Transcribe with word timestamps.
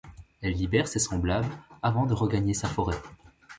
Elle 0.41 0.53
libère 0.55 0.87
ses 0.87 0.97
semblables 0.97 1.55
avant 1.83 2.07
de 2.07 2.15
regagner 2.15 2.55
sa 2.55 2.67
forêt. 2.67 2.97